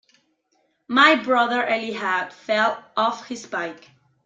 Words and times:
My 0.87 1.13
brother 1.15 1.61
Elijah 1.63 2.31
fell 2.33 2.83
off 2.97 3.27
his 3.27 3.45
bike. 3.45 3.87